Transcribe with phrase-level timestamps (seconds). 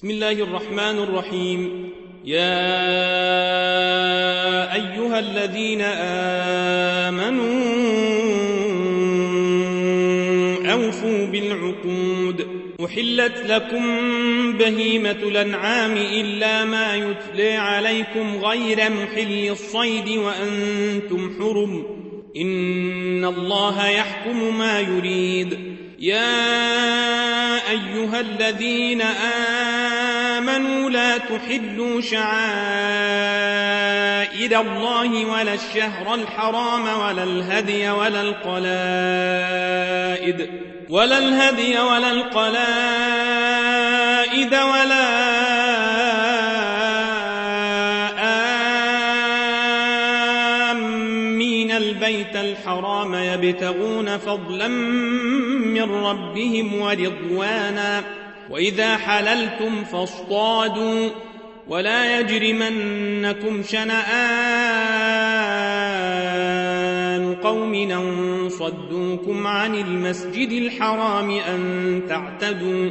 [0.00, 1.90] بسم الله الرحمن الرحيم.
[2.24, 2.40] يا
[4.74, 5.80] أيها الذين
[7.10, 7.52] آمنوا
[10.72, 12.46] أوفوا بالعقود.
[12.84, 13.82] أحلت لكم
[14.52, 21.86] بهيمة الأنعام إلا ما يتلى عليكم غير محل الصيد وأنتم حرم.
[22.36, 25.69] إن الله يحكم ما يريد.
[26.00, 29.02] يا أيها الذين
[30.36, 32.30] آمنوا لا تحلوا شعائر
[34.60, 38.60] الله ولا الشهر الحرام ولا الهدي ولا القلائد
[40.90, 42.54] ولا الهدي ولا القلائد
[44.54, 45.39] ولا
[52.60, 58.02] الحرام يبتغون فضلا من ربهم ورضوانا.
[58.50, 61.08] وإذا حللتم فاصطادوا.
[61.68, 64.00] ولا يجرمنكم شنآن
[67.34, 72.90] قوم صدوكم عن المسجد الحرام أن تعتدوا.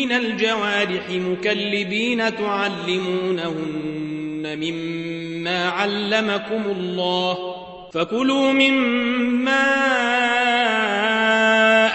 [0.00, 3.60] من الجوارح مكلبين تعلمونهن
[4.58, 7.38] مما علمكم الله
[7.92, 9.70] فكلوا مما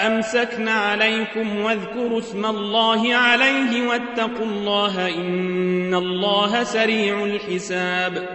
[0.08, 8.30] أمسكن عليكم واذكروا اسم الله عليه واتقوا الله إن الله سريع الحساب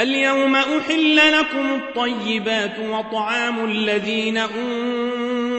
[0.00, 4.38] اليوم أحل لكم الطيبات وطعام الذين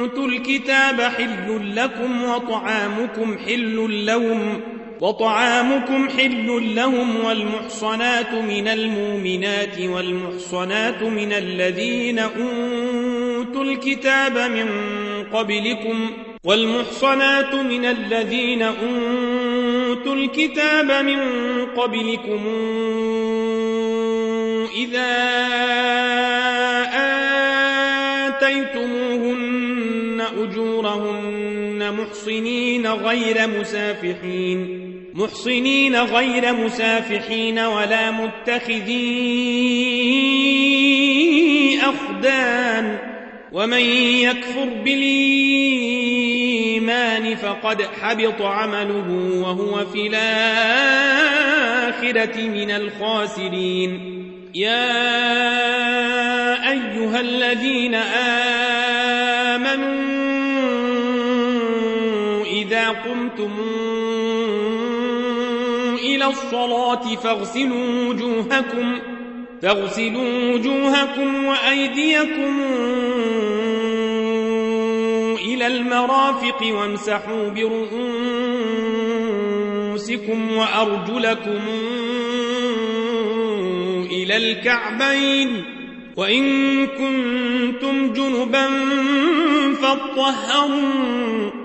[0.05, 4.61] أوتوا الكتاب حل لكم وطعامكم حل لهم
[5.01, 14.67] وطعامكم حل لهم والمحصنات من المؤمنات والمحصنات من الذين أوتوا الكتاب من
[15.33, 16.09] قبلكم
[16.43, 21.19] والمحصنات من الذين أوتوا الكتاب من
[21.65, 22.41] قبلكم
[24.75, 26.44] إذا
[31.91, 34.85] محصنين غير مسافحين.
[35.13, 39.05] محصنين غير مسافحين ولا متخذي
[41.83, 42.97] أخدان.
[43.51, 45.35] ومن يكفر بالإيمان
[47.35, 51.27] فقد حبط عمله وهو في الآخرة
[52.41, 54.15] من الخاسرين.
[54.55, 54.91] يا
[56.71, 57.95] أيها الذين
[59.55, 60.04] آمنوا
[62.75, 63.51] إذا قمتم
[65.99, 68.99] إلى الصلاة فاغسلوا وجوهكم
[69.61, 72.61] فاغسلوا وجوهكم وأيديكم
[75.45, 77.97] إلى المرافق وامسحوا برؤوسكم
[80.57, 81.61] وأرجلكم
[84.11, 85.63] إلى الكعبين.
[86.17, 88.67] وإن كنتم جنبا
[89.81, 91.64] فاطهروا.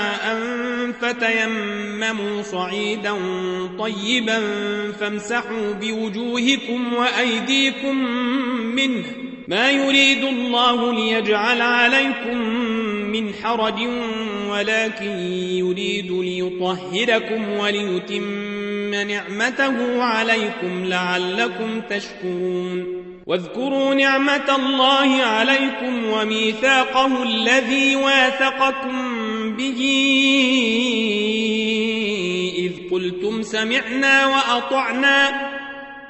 [1.13, 3.13] فتيمموا صعيدا
[3.79, 4.41] طيبا
[4.99, 7.95] فامسحوا بوجوهكم وأيديكم
[8.75, 9.03] منه.
[9.47, 12.37] ما يريد الله ليجعل عليكم
[13.11, 13.79] من حرج
[14.49, 15.19] ولكن
[15.51, 23.01] يريد ليطهركم وليتم نعمته عليكم لعلكم تشكرون.
[23.27, 29.20] واذكروا نعمة الله عليكم وميثاقه الذي واثقكم
[29.61, 29.81] به
[32.57, 35.51] إذ قلتم سمعنا وأطعنا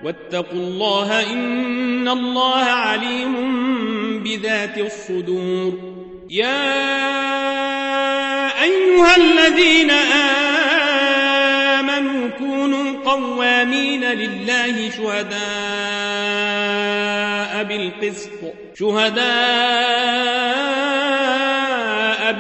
[0.04, 3.34] واتقوا الله إن الله عليم
[4.24, 5.74] بذات الصدور.
[6.30, 6.72] يا
[8.64, 9.92] أيها الذين
[11.82, 15.42] آمنوا كونوا قوامين لله شهداء
[17.64, 18.42] بالقسط.
[18.80, 20.71] شهداء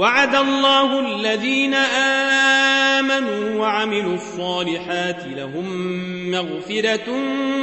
[0.00, 1.74] وعد الله الذين
[2.94, 5.66] آمنوا وعملوا الصالحات لهم
[6.30, 7.08] مغفرة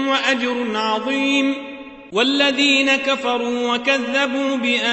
[0.07, 1.55] وأجر عظيم.
[2.11, 4.87] والذين كفروا وكذبوا بآياتنا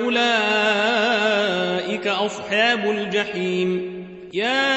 [0.00, 4.02] أولئك أصحاب الجحيم.
[4.32, 4.76] يا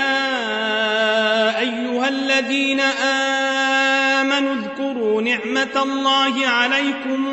[1.60, 2.80] أيها الذين
[4.20, 7.26] آمنوا اذكروا نعمة الله عليكم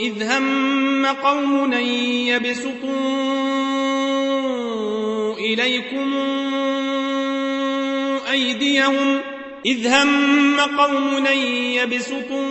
[0.00, 1.72] إذ هم قوم
[2.26, 2.90] يبسطوا
[5.38, 6.14] إليكم
[8.30, 9.20] أيديهم
[9.66, 11.26] إذ هم قوم
[11.72, 12.50] يبسطوا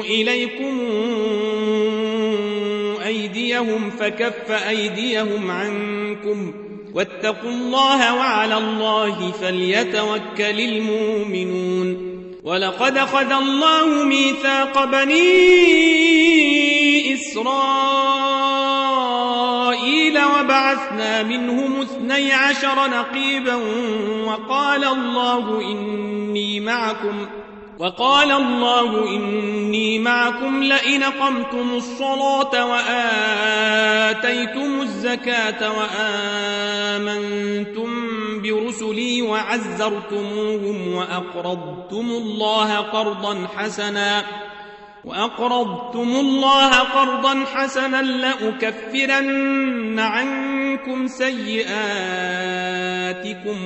[0.00, 0.80] إليكم
[3.06, 6.52] أيديهم فكف أيديهم عنكم
[6.94, 15.24] واتقوا الله وعلى الله فليتوكل المؤمنون ولقد أخذ الله ميثاق بني
[17.14, 18.18] إسرائيل
[20.24, 23.54] وبعثنا منهم اثني عشر نقيبا
[24.24, 27.26] وقال الله إني معكم
[27.78, 34.00] وقال الله إني معكم لئن قمتم الصلاة وآتيتم
[34.80, 35.72] الزكاة
[36.98, 38.07] وآمنتم
[38.50, 44.24] برسلي وعزرتموهم وأقرضتم الله قرضا حسنا
[45.04, 51.72] وأقرضتم الله قرضا حسنا لأكفرن عنكم سيئاتكم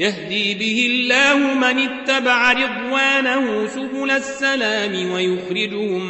[0.00, 6.02] يهدي به الله من اتبع رضوانه سبل السلام ويخرجهم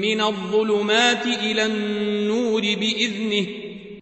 [0.00, 3.46] من الظلمات إلى النور بإذنه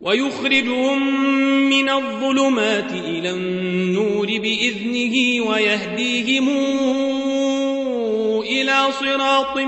[0.01, 1.29] ويخرجهم
[1.69, 6.49] من الظلمات إلى النور بإذنه ويهديهم
[8.41, 9.59] إلى صراط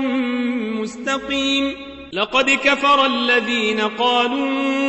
[0.81, 1.75] مستقيم.
[2.13, 4.88] لقد كفر الذين قالوا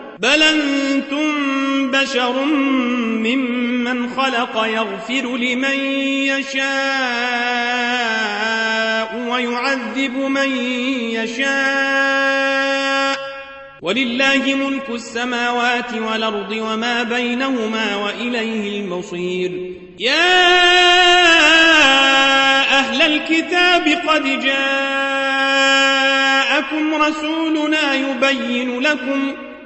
[0.21, 5.79] بل أنتم بشر ممن خلق يغفر لمن
[6.29, 6.61] يشاء
[9.29, 10.57] ويعذب من
[11.17, 11.51] يشاء
[13.81, 19.51] ولله ملك السماوات والأرض وما بينهما وإليه المصير
[19.99, 20.51] يا
[22.79, 24.61] أهل الكتاب قد جاءكم
[26.93, 29.50] رسولنا يبين لكم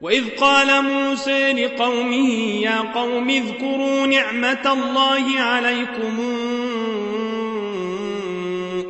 [0.00, 2.30] وإذ قال موسى لقومه
[2.62, 6.18] يا قوم اذكروا نعمة الله عليكم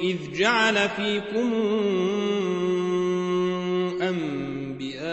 [0.00, 1.52] إذ جعل فيكم
[4.02, 5.08] أنبياء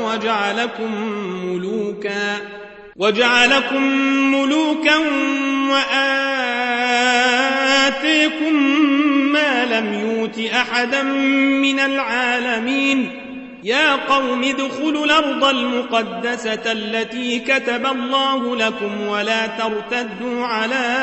[0.00, 0.94] وجعلكم
[1.44, 2.36] ملوكا
[2.96, 3.82] وجعلكم
[4.34, 4.98] ملوكا
[5.70, 6.30] وآتيكم
[9.32, 13.10] ما لم يوت أحدا من العالمين.
[13.64, 20.96] يا قوم ادخلوا الأرض المقدسة التي كتب الله لكم ولا ترتدوا على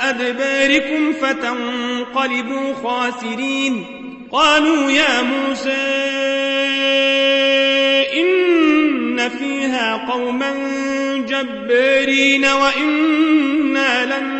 [0.00, 3.86] أدباركم فتنقلبوا خاسرين.
[4.32, 5.70] قالوا يا موسى
[8.20, 10.52] إن فيها قوما
[11.28, 14.39] جبارين وإنا لن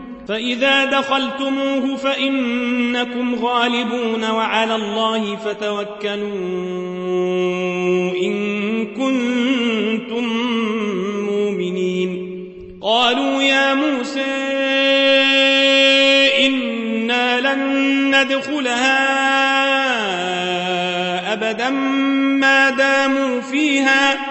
[0.31, 6.21] فإذا دخلتموه فإنكم غالبون وعلى الله فتوكلوا
[8.15, 10.23] إن كنتم
[11.29, 12.11] مؤمنين.
[12.81, 14.25] قالوا يا موسى
[16.47, 17.61] إنا لن
[18.15, 19.11] ندخلها
[21.33, 21.69] أبدا
[22.39, 24.30] ما داموا فيها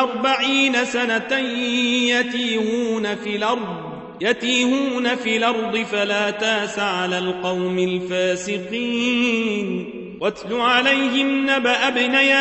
[0.00, 1.38] أربعين سنة
[2.08, 3.90] يتيهون في الأرض
[4.20, 9.20] يتيهون في الأرض فلا تاس على القوم الفاسقين.
[10.20, 12.34] واتل عليهم نبأ ابني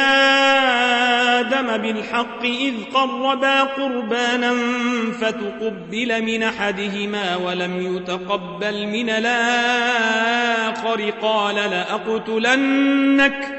[1.39, 4.53] آدم بالحق إذ قربا قربانا
[5.21, 13.58] فتقبل من أحدهما ولم يتقبل من الآخر قال لأقتلنك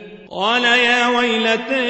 [0.31, 1.81] قال يا ويلتي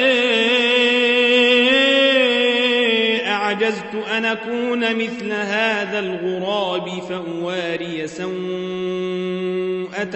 [3.26, 8.32] أعجزت أن أكون مثل هذا الغراب فأواري سوءة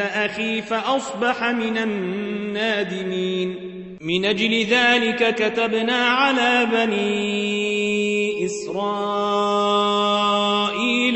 [0.01, 3.57] أخي فأصبح من النادمين.
[4.01, 9.57] من أجل ذلك كتبنا على بني إسرائيل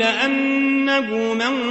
[0.03, 1.70] أنه من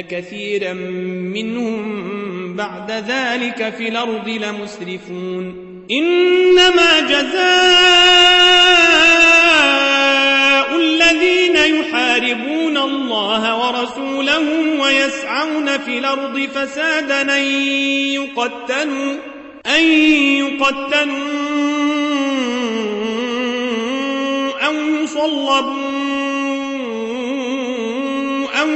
[0.00, 0.72] كثيرا
[1.32, 8.22] منهم بعد ذلك في الأرض لمسرفون إنما جزاء
[10.76, 14.48] الذين يحاربون الله ورسوله
[14.80, 17.44] ويسعون في الأرض فسادا أن
[18.12, 19.16] يقتلوا
[19.66, 19.84] أن
[20.38, 21.32] يقتلوا
[24.66, 25.91] أو يصلبوا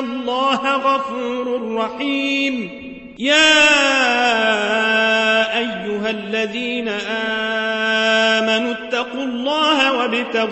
[0.00, 2.70] الله غفور رحيم.
[3.18, 3.68] يا
[5.58, 6.88] أيها الذين
[8.48, 10.50] آمنوا اتقوا الله وابتغوا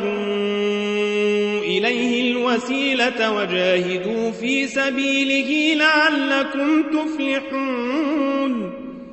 [1.63, 8.48] إليه الوسيلة وجاهدوا في سبيله لعلكم تفلحون.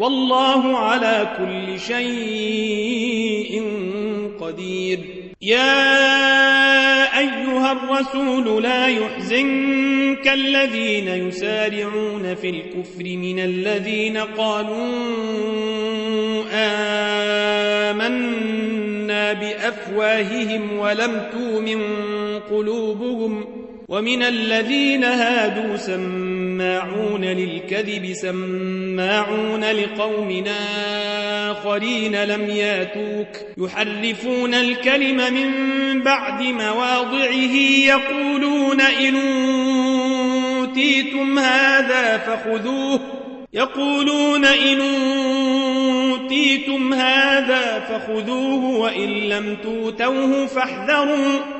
[0.00, 3.62] والله على كل شيء
[4.40, 4.98] قدير.
[5.42, 14.86] يا أيها الرسول لا يحزنك الذين يسارعون في الكفر من الذين قالوا
[17.90, 21.80] آمنا بأفواههم ولم تؤمن
[22.50, 23.44] قلوبهم
[23.88, 25.76] ومن الذين هادوا
[26.60, 30.44] سماعون للكذب سماعون لقوم
[31.50, 33.28] آخرين لم ياتوك.
[33.58, 35.50] يحرفون الكلم من
[36.02, 37.54] بعد مواضعه
[37.86, 39.16] يقولون إن
[40.58, 43.00] أوتيتم هذا فخذوه
[43.52, 44.80] يقولون إن
[46.10, 51.59] أوتيتم هذا فخذوه وإن لم توتوه فاحذروا.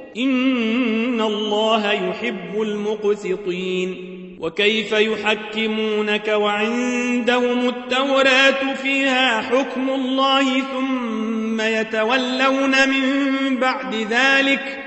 [0.17, 13.95] إن الله يحب المقسطين وكيف يحكمونك وعندهم التوراة فيها حكم الله ثم يتولون من بعد
[13.95, 14.83] ذلك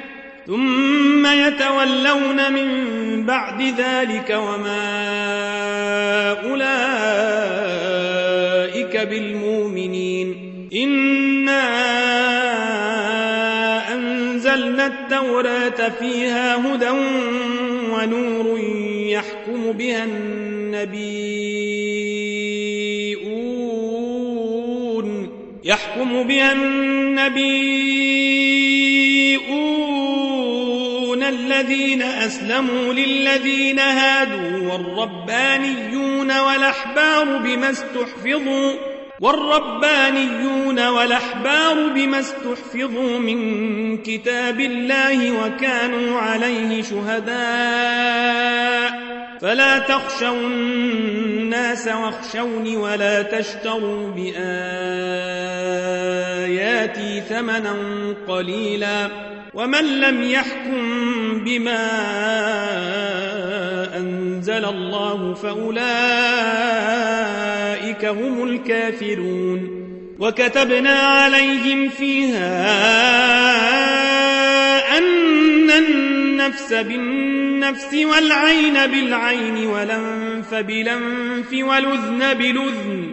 [0.47, 4.85] ثم يتولون من بعد ذلك وما
[6.45, 6.95] أولئك
[8.97, 12.24] بالمؤمنين إِنَّا
[14.87, 16.91] التوراة فيها هدى
[17.91, 18.59] ونور
[19.09, 21.15] يحكم بها النبيون
[25.65, 27.95] يحكم بها النبيون
[31.23, 45.31] الذين أسلموا للذين هادوا والربانيون والأحبار بما استحفظوا والربانيون والأحبار بما استحفظوا من كتاب الله
[45.45, 47.35] وكانوا عليه شهداء.
[49.41, 54.33] فلا تخشوا الناس واخشوني ولا تشتروا بآياتي
[57.29, 57.75] ثمنا
[58.29, 59.09] قليلا.
[59.55, 61.91] ومن لم يحكم بما
[63.97, 64.24] أنزل
[64.59, 65.85] الله فأولئك
[68.05, 69.85] هم الكافرون
[70.19, 72.65] وكتبنا عليهم فيها
[74.99, 83.13] أن النفس بالنفس والعين بالعين والأنف بلنف والأذن بلذن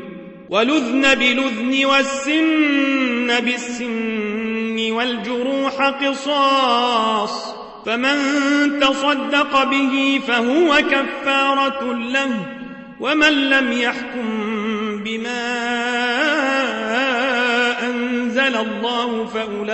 [0.49, 8.17] والأذن بلذن والسن بالسن والجروح قصاص فمن
[8.79, 12.45] تصدق به فهو كفارة له
[12.99, 15.59] ومن لم يحكم بما
[17.83, 19.71] أنزل الله فأولئك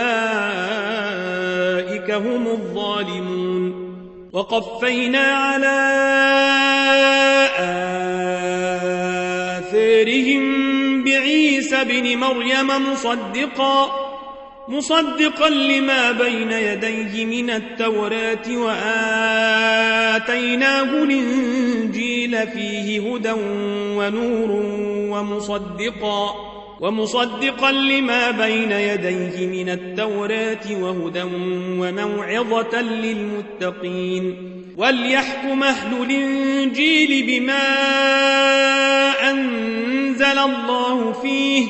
[2.11, 3.87] هم الظالمون.
[4.33, 5.77] وقفينا على
[9.57, 14.06] آثارهم بعيسى بن مريم مصدقاً.
[14.69, 18.47] مصدقا لما بين يديه من التوراة
[19.67, 20.23] وآتيناه
[21.03, 23.31] الإنجيل فيه هدى
[23.97, 24.51] ونور
[25.11, 26.35] ومصدقا
[26.81, 31.23] ومصدقا لما بين يديه من التوراة وهدى
[31.79, 34.53] وموعظة للمتقين.
[34.77, 37.63] وليحكم أهل الإنجيل بما
[39.31, 41.65] أنزل الله فيه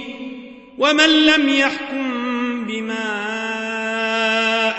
[0.77, 2.16] ومن لم يحكم
[2.67, 3.07] بما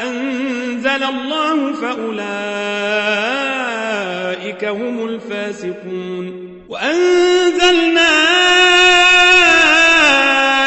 [0.03, 2.19] أنزل الله فأولئك
[4.65, 6.49] هم الفاسقون.
[6.69, 8.11] وأنزلنا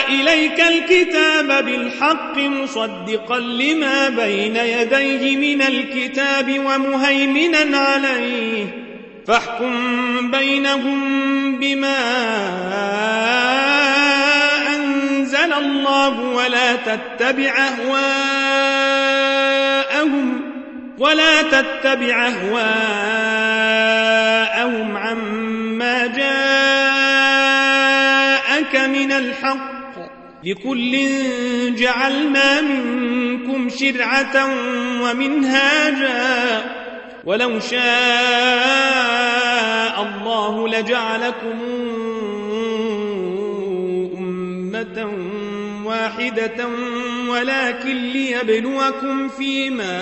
[0.10, 8.82] إليك الكتاب بالحق مصدقا لما بين يديه من الكتاب ومهيمنا عليه.
[9.28, 13.41] فاحكم بينهم بما
[15.62, 17.54] الله ولا تتبع
[18.72, 20.42] أهواءهم
[20.98, 22.58] ولا تتبع أهواءهم
[24.98, 26.36] عما جاءك
[28.76, 29.72] من الحق
[30.44, 31.10] لكل
[31.76, 34.46] جعلنا منكم شرعة
[35.02, 36.62] ومنهاجا
[37.26, 37.82] ولو شاء
[40.02, 41.60] الله لجعلكم
[46.12, 46.68] واحدة
[47.30, 50.02] ولكن ليبلوكم فيما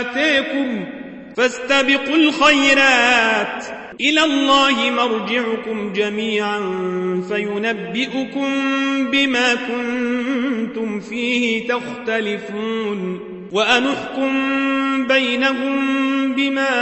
[0.00, 0.84] آتيكم
[1.36, 3.64] فاستبقوا الخيرات.
[4.00, 6.60] إلى الله مرجعكم جميعا
[7.28, 8.50] فينبئكم
[9.10, 13.20] بما كنتم فيه تختلفون.
[13.52, 14.32] وأنحكم
[15.06, 16.76] بينهم بما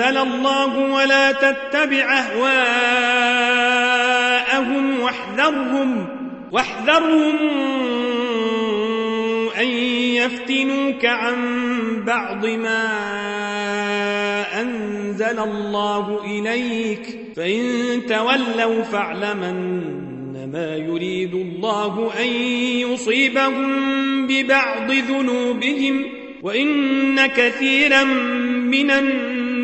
[0.00, 3.40] أنزل الله ولا تتبع أهواءهم
[5.00, 6.06] واحذرهم
[6.52, 7.36] واحذرهم
[9.60, 9.66] أن
[10.16, 11.36] يفتنوك عن
[12.06, 12.88] بعض ما
[14.60, 17.18] أنزل الله إليك.
[17.36, 17.62] فإن
[18.08, 19.80] تولوا فاعلمن
[20.52, 22.26] ما يريد الله أن
[22.90, 26.04] يصيبهم ببعض ذنوبهم
[26.42, 29.39] وإن كثيرا من الناس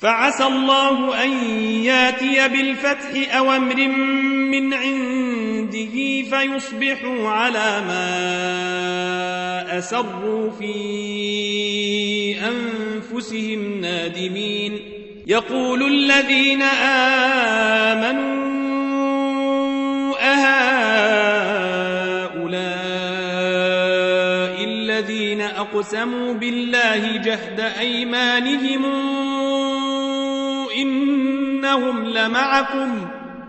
[0.00, 1.30] فعسى الله أن
[1.84, 3.88] ياتي بالفتح أو أمر
[4.50, 10.74] من عنده فيصبحوا على ما أسروا في
[12.38, 14.78] أنفسهم نادمين.
[15.26, 16.62] يقول الذين
[17.92, 18.48] آمنوا
[20.20, 20.68] أهؤلاء
[24.64, 28.84] الذين أقسموا بالله جهد أيمانهم
[30.82, 33.08] إنهم لمعكم.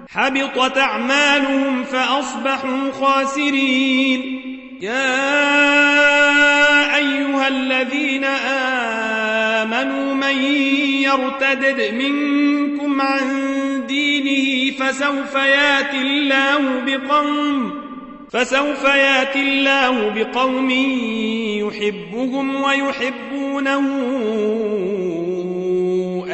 [0.10, 4.50] حبطت أعمالهم فأصبحوا خاسرين.
[4.82, 5.20] يا
[6.96, 8.24] أيها الذين
[9.64, 10.42] آمنوا من
[11.04, 13.28] يرتدد منكم عن
[13.88, 17.72] دينه فسوف يأتي الله بقوم
[18.32, 20.70] فسوف يأتي الله بقوم
[21.68, 23.80] يحبهم ويحبونه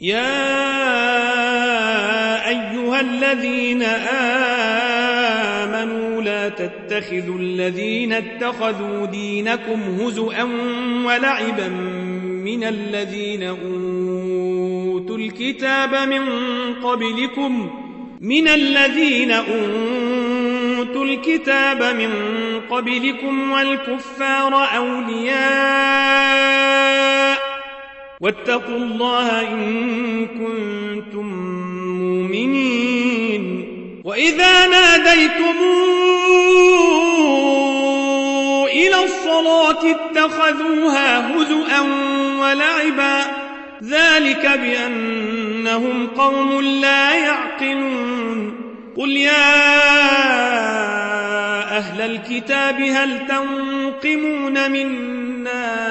[0.00, 0.38] يا
[2.48, 3.82] أيها الذين
[5.62, 10.42] آمنوا لا تتخذوا الذين اتخذوا دينكم هزؤا
[11.04, 11.68] ولعبا
[12.44, 16.24] من الذين أوتوا الكتاب من
[16.74, 17.70] قبلكم
[18.20, 22.10] من الذين أوتوا الكتاب من
[22.70, 26.18] قبلكم والكفار أولياء
[28.20, 31.26] واتقوا الله إن كنتم
[32.02, 33.42] مؤمنين.
[34.04, 35.56] وإذا ناديتم
[38.72, 41.80] إلى الصلاة اتخذوها هزؤا
[42.40, 43.20] ولعبا
[43.84, 48.54] ذلك بأنهم قوم لا يعقلون.
[48.96, 49.78] قل يا
[51.78, 55.88] أهل الكتاب هل تنقمون منا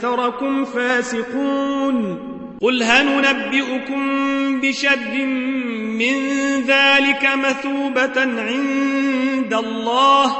[0.00, 2.18] أكثركم فاسقون.
[2.60, 5.26] قل هل ننبئكم بشر
[5.98, 6.14] من
[6.60, 10.36] ذلك مثوبة عند الله؟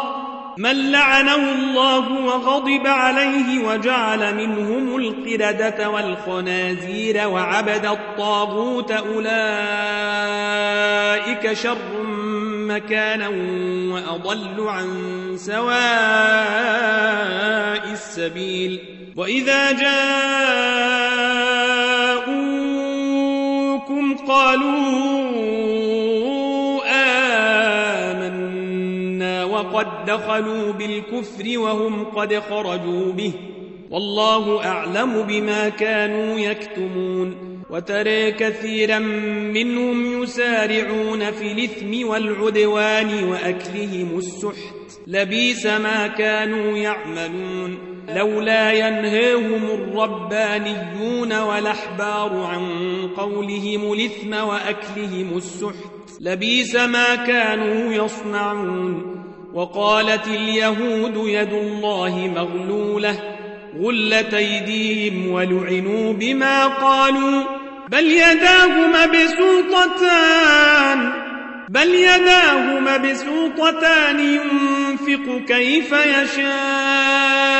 [0.59, 9.33] من لعنه الله وغضب عليه وجعل منهم القردة والخنازير وعبد الطاغوت أولئك
[11.53, 12.03] شر
[12.69, 13.29] مكانا
[13.95, 14.89] وأضل عن
[15.37, 15.71] سواء
[17.93, 18.90] السبيل.
[19.21, 20.17] وإذا جاءوكم
[24.17, 25.01] قالوا
[29.45, 33.33] وقد دخلوا بالكفر وهم قد خرجوا به
[33.91, 37.37] والله أعلم بما كانوا يكتمون
[37.71, 49.65] وترى كثيرا منهم يسارعون في الإثم والعدوان وأكلهم السحت لبيس ما كانوا يعملون لولا ينهاهم
[49.65, 52.67] الربانيون والأحبار عن
[53.17, 56.21] قولهم الإثم وأكلهم السحت.
[56.21, 59.25] لبيس ما كانوا يصنعون.
[59.55, 63.19] وقالت اليهود يد الله مغلولة.
[63.81, 67.43] غلت أيديهم ولعنوا بما قالوا.
[67.89, 70.11] بل يداه مبسوطتان
[71.69, 77.60] بل يداه مبسوطتان ينفق كيف يشاء.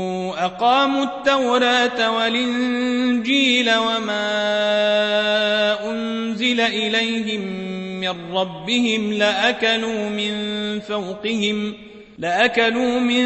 [0.41, 4.29] أقاموا التوراة والإنجيل وما
[5.89, 7.41] أنزل إليهم
[7.99, 10.33] من ربهم لأكلوا من
[10.79, 11.73] فوقهم
[12.17, 13.25] لأكلوا من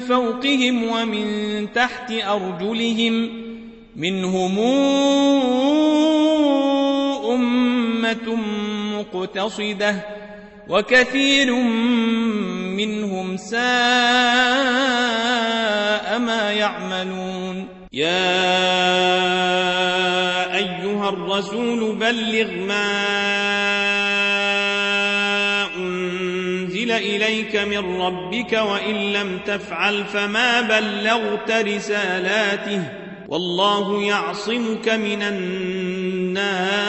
[0.00, 3.28] فوقهم ومن تحت أرجلهم
[3.96, 4.58] منهم
[7.34, 8.36] أمة
[8.98, 10.04] مقتصدة.
[10.68, 11.54] وكثير
[12.76, 13.58] منهم ساء
[16.18, 17.68] ما يعملون.
[17.92, 18.44] يا
[20.54, 23.08] أيها الرسول بلغ ما
[26.98, 32.82] إليك من ربك وإن لم تفعل فما بلغت رسالاته.
[33.28, 36.88] والله يعصمك من الناس.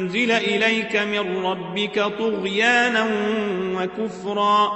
[0.00, 3.06] أنزل إليك من ربك طغيانا
[3.74, 4.72] وكفرا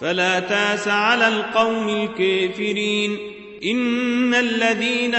[0.00, 3.18] فلا تاس على القوم الكافرين
[3.64, 5.14] إن الذين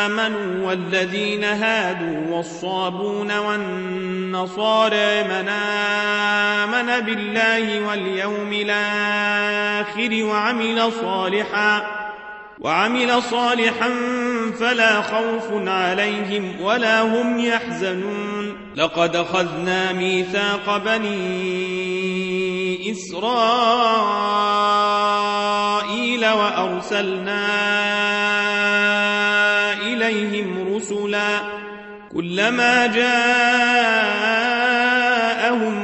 [0.00, 11.97] آمنوا والذين هادوا والصابون والنصارى من آمن بالله واليوم الآخر وعمل صالحا
[12.60, 13.90] وعمل صالحا
[14.60, 18.56] فلا خوف عليهم ولا هم يحزنون.
[18.76, 21.78] لقد أخذنا ميثاق بني
[22.92, 23.38] إسرائيل
[26.26, 27.46] وأرسلنا
[29.82, 31.38] إليهم رسلا.
[32.12, 33.48] كلما جاءهم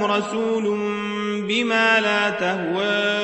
[0.04, 0.78] رسول
[1.48, 3.23] بما لا تهوى.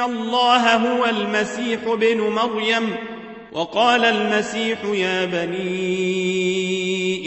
[0.00, 2.96] إن الله هو المسيح بن مريم
[3.52, 6.10] وقال المسيح يا بني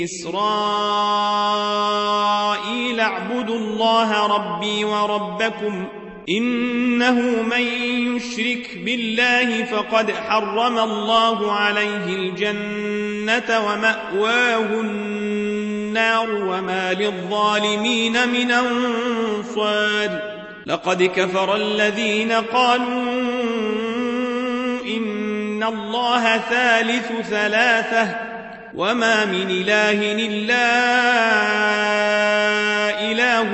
[0.04, 0.40] إسرائيل
[3.00, 5.86] اعبدوا الله ربي وربكم
[6.30, 7.62] إنه من
[8.16, 21.56] يشرك بالله فقد حرم الله عليه الجنة ومأواه النار وما للظالمين من أنصار لقد كفر
[21.56, 23.04] الذين قالوا
[24.98, 28.16] إن الله ثالث ثلاثة
[28.76, 30.70] وما من إله إلا
[33.12, 33.48] إله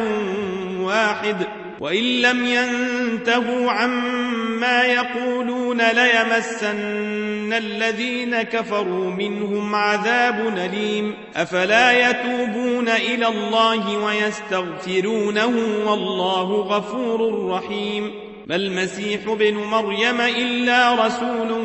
[0.81, 1.35] واحد
[1.79, 13.97] وإن لم ينتهوا عما يقولون ليمسن الذين كفروا منهم عذاب أليم أفلا يتوبون إلى الله
[13.97, 15.53] ويستغفرونه
[15.85, 18.11] والله غفور رحيم
[18.47, 21.63] ما المسيح بن مريم إلا رسول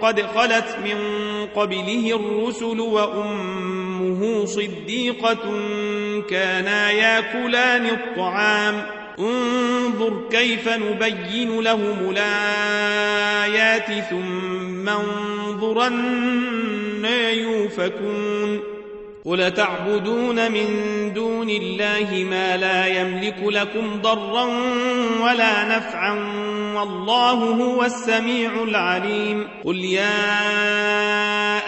[0.00, 0.98] قد خلت من
[1.54, 5.38] قبله الرسل وأمه صديقة
[6.30, 16.34] كانا ياكلان الطعام انظر كيف نبين لهم الآيات ثم انظرنا
[17.30, 18.74] يوفكون
[19.24, 20.66] قل تعبدون من
[21.14, 24.44] دون الله ما لا يملك لكم ضرا
[25.20, 26.12] ولا نفعا
[26.76, 30.34] والله هو السميع العليم قل يا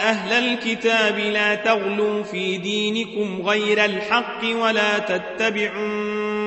[0.09, 6.46] أهل الكتاب لا تغلوا في دينكم غير الحق ولا تتبعوا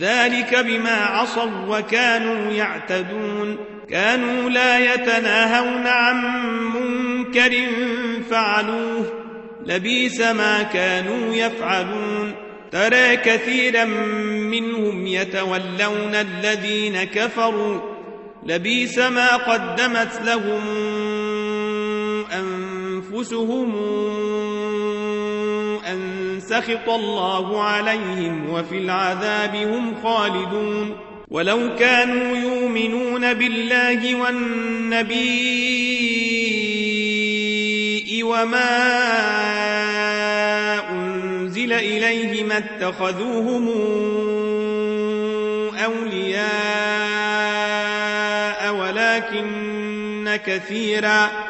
[0.00, 3.56] ذلك بما عصوا وكانوا يعتدون.
[3.90, 6.24] كانوا لا يتناهون عن
[6.74, 7.52] منكر
[8.30, 9.12] فعلوه.
[9.66, 12.34] لبيس ما كانوا يفعلون.
[12.72, 17.80] ترى كثيرا منهم يتولون الذين كفروا.
[18.46, 20.60] لبيس ما قدمت لهم
[22.32, 24.39] أنفسهم أن
[26.50, 30.96] سخط الله عليهم وفي العذاب هم خالدون.
[31.30, 35.50] ولو كانوا يؤمنون بالله والنبي
[38.22, 38.90] وما
[40.90, 43.68] أنزل إليه ما اتخذوهم
[45.84, 46.50] أولياء
[48.74, 51.49] ولكن كثيرا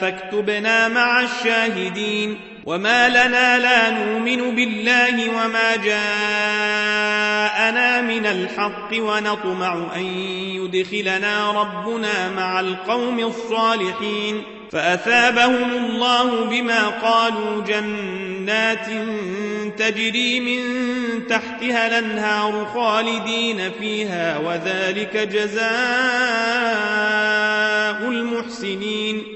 [0.00, 2.38] فاكتبنا مع الشاهدين.
[2.66, 5.96] وما لنا لا نؤمن بالله وما جاءنا
[8.00, 10.04] من الحق ونطمع أن
[10.56, 14.42] يدخلنا ربنا مع القوم الصالحين.
[14.72, 18.86] فأثابهم الله بما قالوا جنات
[19.78, 20.62] تجري من
[21.26, 25.66] تحتها الأنهار خالدين فيها وذلك جزاء
[28.08, 29.35] المحسنين.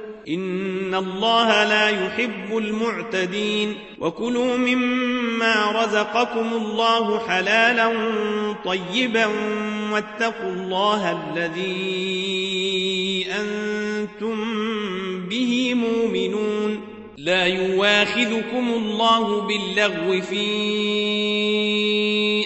[0.27, 7.91] إن الله لا يحب المعتدين وكلوا مما رزقكم الله حلالا
[8.65, 9.25] طيبا
[9.91, 14.35] واتقوا الله الذي أنتم
[15.29, 16.81] به مؤمنون
[17.17, 20.41] لا يواخذكم الله باللغو في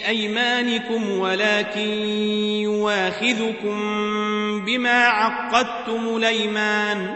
[0.08, 1.90] أيمانكم ولكن
[2.62, 3.76] يواخذكم
[4.66, 7.16] بما عقدتم الأيمان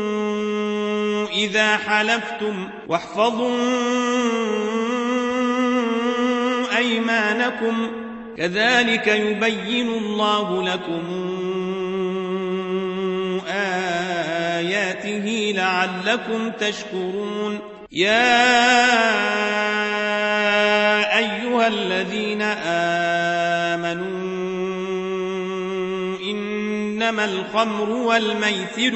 [1.31, 3.57] إذا حلفتم واحفظوا
[6.77, 7.91] أيمانكم.
[8.37, 11.03] كذلك يبين الله لكم
[14.57, 17.59] آياته لعلكم تشكرون.
[17.91, 18.41] يا
[21.17, 22.41] أيها الذين
[23.71, 24.21] آمنوا
[26.23, 28.95] إنما الخمر والميسر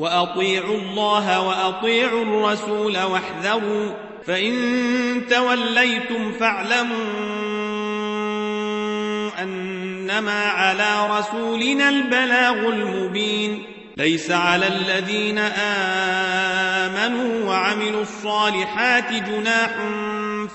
[0.00, 3.92] وأطيعوا الله وأطيعوا الرسول واحذروا
[4.26, 4.54] فإن
[5.30, 6.96] توليتم فاعلموا
[9.42, 13.62] أنما على رسولنا البلاغ المبين.
[13.96, 15.38] ليس على الذين
[16.88, 19.70] آمنوا وعملوا الصالحات جناح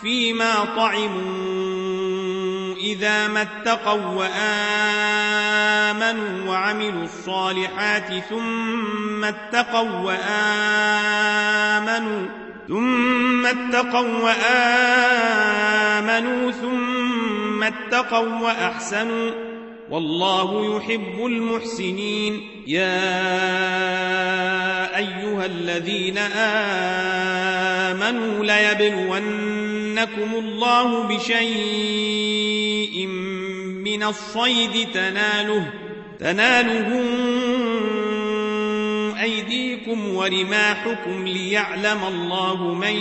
[0.02, 2.25] فيما طعموا.
[2.86, 5.70] إذا ما اتقوا وآمنوا
[6.50, 11.46] وعملوا الصالحات ثم اتقوا وآمنوا
[12.68, 14.20] ثم اتقوا
[16.02, 19.32] وآمنوا ثم اتقوا وأحسنوا.
[19.90, 22.50] والله يحب المحسنين.
[22.68, 23.16] يا
[24.98, 26.18] أيها الذين
[27.98, 32.75] آمنوا ليبلونكم الله بشيء
[33.96, 35.66] من الصيد تناله
[36.20, 37.04] تناله
[39.22, 42.96] أيديكم ورماحكم ليعلم الله من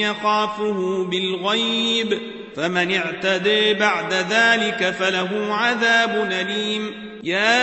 [0.00, 2.18] يخافه بالغيب
[2.56, 6.92] فمن اعتدي بعد ذلك فله عذاب أليم.
[7.24, 7.62] يا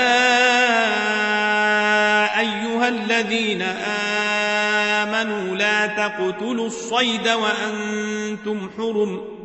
[2.39, 3.61] أيها الذين
[5.01, 9.44] آمنوا لا تقتلوا الصيد وأنتم حرم.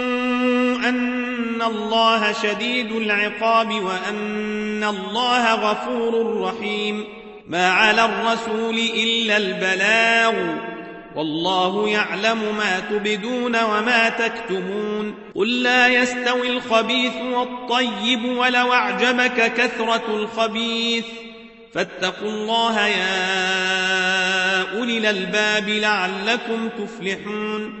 [1.61, 7.03] الله شديد العقاب وأن الله غفور رحيم
[7.47, 10.33] ما على الرسول إلا البلاغ
[11.15, 21.05] والله يعلم ما تبدون وما تكتمون قل لا يستوي الخبيث والطيب ولو أعجبك كثرة الخبيث
[21.73, 27.80] فاتقوا الله يا أولي الألباب لعلكم تفلحون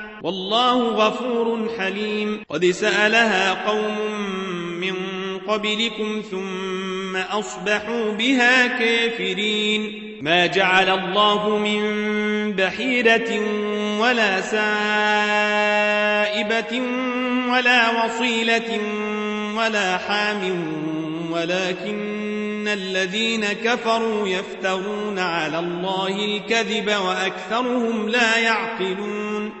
[0.23, 2.43] والله غفور حليم.
[2.49, 3.97] قد سألها قوم
[4.79, 4.93] من
[5.47, 10.11] قبلكم ثم أصبحوا بها كافرين.
[10.21, 11.81] ما جعل الله من
[12.51, 13.39] بحيرة
[13.99, 14.71] ولا سائبة
[17.51, 18.79] ولا وصيلة
[19.57, 20.67] ولا حام
[21.31, 29.60] ولكن الذين كفروا يفترون على الله الكذب وأكثرهم لا يعقلون.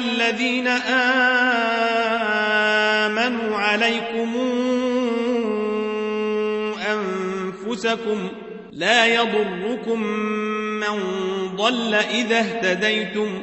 [0.00, 0.66] الذين
[3.06, 4.36] آمنوا عليكم
[6.92, 8.28] أنفسكم
[8.72, 10.02] لا يضركم
[10.80, 10.96] من
[11.56, 13.42] ضل إذا اهتديتم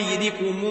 [0.00, 0.64] غيركم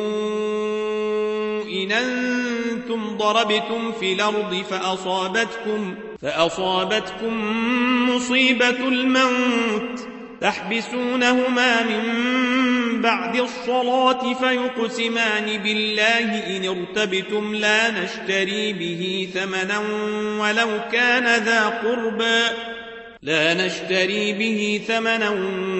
[1.69, 7.33] إن أنتم ضربتم في الأرض فأصابتكم فأصابتكم
[8.09, 9.99] مصيبة الموت
[10.41, 19.79] تحبسونهما من بعد الصلاة فيقسمان بالله إن ارتبتم لا نشتري به ثمنا
[20.39, 22.41] ولو كان ذا قربى
[23.21, 25.29] لا نشتري به ثمنا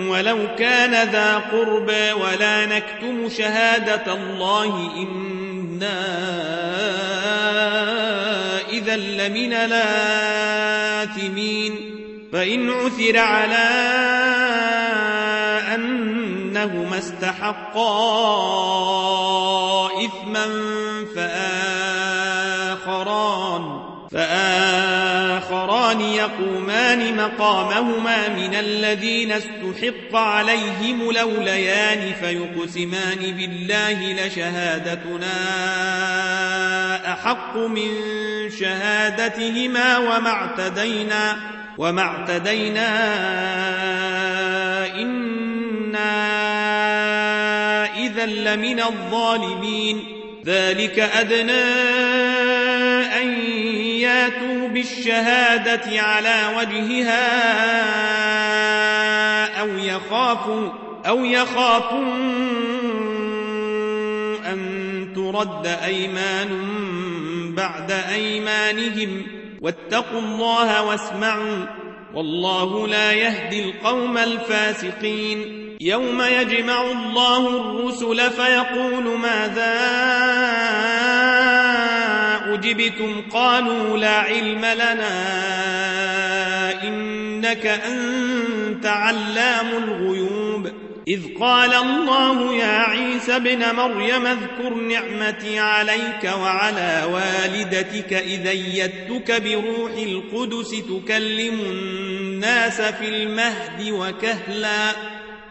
[0.10, 6.20] ولو كان ذا قربى ولا نكتم شهادة الله إنا
[8.70, 10.70] إذا لمن الآثمين.
[12.34, 13.70] فإن عثر على
[15.76, 17.90] أنهما استحقا
[20.06, 20.46] إثما
[21.16, 22.20] فآخران
[24.12, 24.99] فآخران
[25.92, 35.34] يقومان مقامهما من الذين استحق عليهم لوليان فيقسمان بالله لشهادتنا
[37.14, 37.90] أحق من
[38.60, 41.38] شهادتهما وما اعتدينا
[41.78, 42.90] وما اعتدينا
[44.96, 46.10] إنا
[47.98, 50.20] إذا لمن الظالمين.
[50.46, 51.52] ذلك أدنى
[53.22, 53.34] أن
[54.10, 57.30] ياتوا بالشهادة على وجهها
[59.62, 60.70] أو يخافوا
[61.08, 62.14] أو يخافوا
[64.46, 64.60] أن
[65.16, 66.50] ترد أيمان
[67.56, 69.24] بعد أيمانهم.
[69.62, 71.66] واتقوا الله واسمعوا.
[72.14, 75.70] والله لا يهدي القوم الفاسقين.
[75.82, 79.80] يوم يجمع الله الرسل فيقول ماذا
[82.60, 85.14] أجبتم قالوا لا علم لنا
[86.84, 90.72] إنك أنت علام الغيوب
[91.08, 99.92] إذ قال الله يا عيسى ابن مريم اذكر نعمتي عليك وعلى والدتك إذا يدتك بروح
[99.92, 104.92] القدس تكلم الناس في المهد وكهلا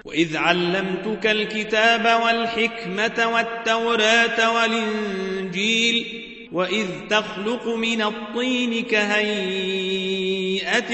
[0.04, 10.18] وإذ علمتك الكتاب والحكمة والتوراة والإنجيل وإذ تخلق من الطين كهيئة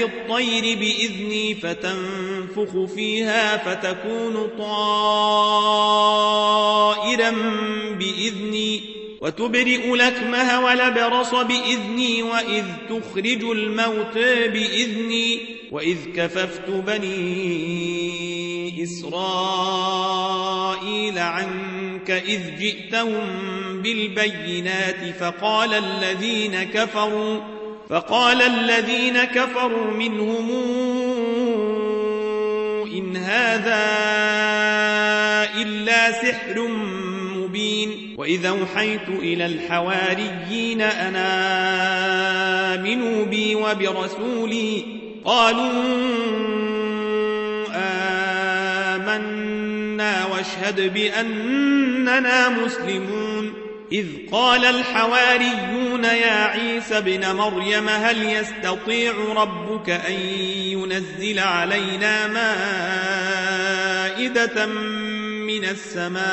[0.03, 5.35] الطير بإذني فتنفخ فيها فتكون طائرا
[7.99, 8.81] بإذني
[9.21, 14.17] وتبرئ لكمه ولبرص بإذني وإذ تخرج الموت
[14.53, 15.39] بإذني
[15.71, 20.39] وإذ كففت بني إسرائيل
[21.19, 23.23] عنك إذ جئتهم
[23.81, 27.39] بالبينات فقال الذين كفروا
[27.89, 30.49] فقال الذين كفروا منهم
[32.93, 33.85] إن هذا
[35.61, 36.67] إلا سحر
[37.35, 38.15] مبين.
[38.17, 41.25] وإذا أوحيت إلى الحواريين أنا
[42.75, 44.85] آمنوا بي وبرسولي
[45.25, 45.83] قالوا
[50.45, 53.53] وأشهد بأننا مسلمون.
[53.91, 62.27] إذ قال الحواريون يا عيسى ابن مريم هل يستطيع ربك أن ينزل علينا
[64.17, 64.65] مائدة
[65.45, 66.25] من السماء؟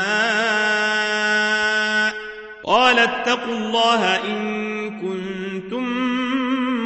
[2.64, 5.84] قال اتقوا الله إن كنتم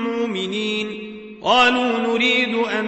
[0.04, 1.12] مؤمنين.
[1.42, 2.84] قالوا نريد أن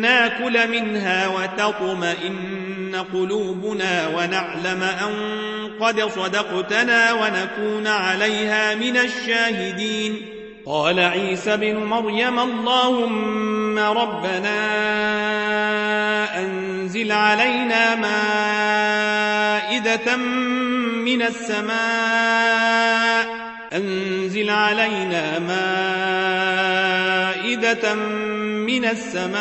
[0.00, 2.57] نأكل منها وتطمئن
[2.98, 5.38] قلوبنا ونعلم أن
[5.80, 10.26] قد صدقتنا ونكون عليها من الشاهدين.
[10.66, 14.58] قال عيسى بن مريم اللهم ربنا
[16.38, 20.16] أنزل علينا مائدة
[21.06, 23.28] من السماء.
[23.72, 25.58] أنزل علينا مائدة
[27.94, 29.38] من السماء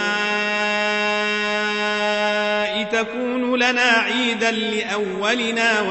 [2.83, 5.81] تكون لنا عيدا لأولنا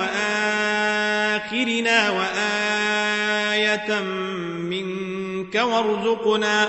[1.41, 4.01] وآخرنا وآية
[4.71, 6.69] منك وارزقنا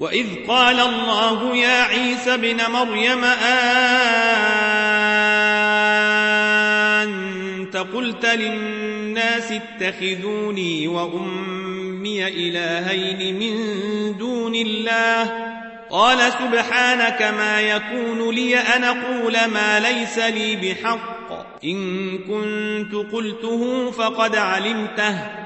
[0.00, 3.24] وإذ قال الله يا عيسى ابن مريم
[6.94, 13.56] أنت قلت للناس اتخذوني وأمي إلهين من
[14.18, 15.46] دون الله
[15.90, 21.16] قال سبحانك ما يكون لي أن أقول ما ليس لي بحق
[21.64, 25.45] إن كنت قلته فقد علمته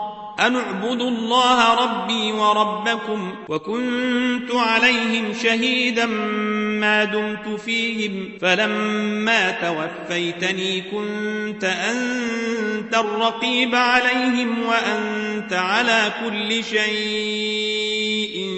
[0.41, 12.95] أن اعبدوا الله ربي وربكم وكنت عليهم شهيدا ما دمت فيهم فلما توفيتني كنت أنت
[12.95, 18.51] الرقيب عليهم وأنت على كل شيء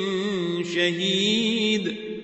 [0.76, 2.03] شهيد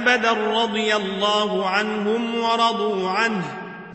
[0.00, 3.44] أبدا رضي الله عنهم ورضوا عنه.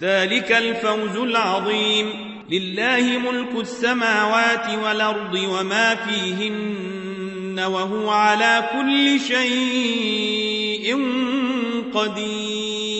[0.01, 2.09] ذلك الفوز العظيم.
[2.49, 10.99] لله ملك السماوات والأرض وما فيهن وهو على كل شيء
[11.93, 12.94] قدير.